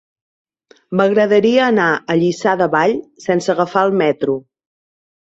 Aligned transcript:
M'agradaria 0.99 1.65
anar 1.73 1.89
a 2.13 2.15
Lliçà 2.21 2.53
de 2.61 2.67
Vall 2.77 2.93
sense 3.27 3.53
agafar 3.53 3.83
el 3.89 3.93
metro. 4.03 4.39